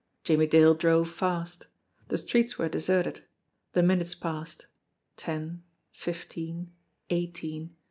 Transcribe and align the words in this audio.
Jimmie 0.23 0.47
Dale 0.47 0.73
drove 0.73 1.11
fast. 1.11 1.67
The 2.07 2.17
streets 2.17 2.57
were 2.57 2.67
deserted. 2.67 3.23
The 3.73 3.83
minutes 3.83 4.15
passed 4.15 4.65
ten, 5.15 5.61
fifteen, 5.91 6.71
eighteen. 7.11 7.75